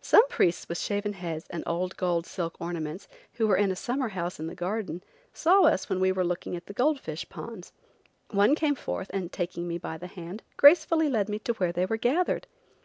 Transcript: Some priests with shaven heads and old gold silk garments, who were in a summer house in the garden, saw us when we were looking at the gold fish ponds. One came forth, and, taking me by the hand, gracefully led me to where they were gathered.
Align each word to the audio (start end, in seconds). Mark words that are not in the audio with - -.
Some 0.00 0.28
priests 0.28 0.68
with 0.68 0.78
shaven 0.78 1.12
heads 1.14 1.48
and 1.50 1.64
old 1.66 1.96
gold 1.96 2.24
silk 2.24 2.60
garments, 2.60 3.08
who 3.32 3.48
were 3.48 3.56
in 3.56 3.72
a 3.72 3.74
summer 3.74 4.10
house 4.10 4.38
in 4.38 4.46
the 4.46 4.54
garden, 4.54 5.02
saw 5.34 5.62
us 5.64 5.88
when 5.88 5.98
we 5.98 6.12
were 6.12 6.22
looking 6.22 6.54
at 6.54 6.66
the 6.66 6.72
gold 6.72 7.00
fish 7.00 7.28
ponds. 7.28 7.72
One 8.30 8.54
came 8.54 8.76
forth, 8.76 9.10
and, 9.12 9.32
taking 9.32 9.66
me 9.66 9.76
by 9.76 9.98
the 9.98 10.06
hand, 10.06 10.44
gracefully 10.56 11.08
led 11.08 11.28
me 11.28 11.40
to 11.40 11.52
where 11.54 11.72
they 11.72 11.84
were 11.84 11.96
gathered. 11.96 12.46